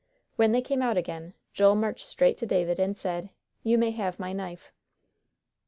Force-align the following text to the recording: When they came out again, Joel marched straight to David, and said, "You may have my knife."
When 0.35 0.51
they 0.51 0.63
came 0.63 0.81
out 0.81 0.97
again, 0.97 1.35
Joel 1.53 1.75
marched 1.75 2.07
straight 2.07 2.35
to 2.39 2.47
David, 2.47 2.79
and 2.79 2.97
said, 2.97 3.29
"You 3.61 3.77
may 3.77 3.91
have 3.91 4.17
my 4.19 4.33
knife." 4.33 4.73